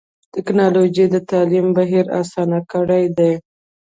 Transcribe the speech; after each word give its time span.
ټکنالوجي 0.33 1.05
د 1.13 1.15
تعلیم 1.29 1.67
بهیر 1.77 2.05
اسان 2.19 2.51
کړی 2.71 3.03
دی. 3.17 3.33